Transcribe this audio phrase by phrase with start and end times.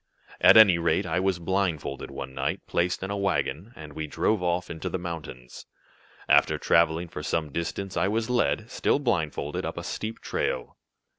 [0.39, 4.41] At any rate I was blindfolded one night, placed in a wagon, and we drove
[4.41, 5.67] off into the mountains.
[6.27, 10.77] After traveling for some distance I was led, still blindfolded, up a steep trail.